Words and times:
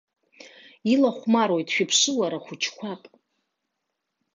Илахәмаруеит, 0.93 1.67
шәыԥшы, 1.73 2.11
уара, 2.19 2.37
хәыҷқәак! 2.45 3.03